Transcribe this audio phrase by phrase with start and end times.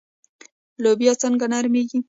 [0.83, 1.99] لوبیې څنګه نرمیږي؟